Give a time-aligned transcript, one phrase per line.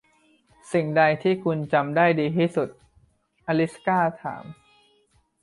[0.73, 2.69] 'สิ่งใดที่คุณจำได้ดีที่สุด?'
[3.47, 4.43] อลิซกล้าถาม